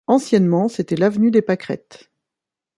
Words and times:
Anciennement 0.07 0.67
c'était 0.67 0.95
l'avenue 0.95 1.29
des 1.29 1.43
Pâquerettes. 1.43 2.09